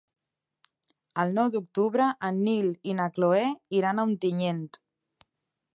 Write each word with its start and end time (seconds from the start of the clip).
El 1.23 1.33
nou 1.35 1.51
d'octubre 1.57 2.07
en 2.31 2.41
Nil 2.47 2.73
i 2.93 2.97
na 3.01 3.07
Cloè 3.19 3.45
iran 3.83 4.01
a 4.05 4.09
Ontinyent. 4.13 4.65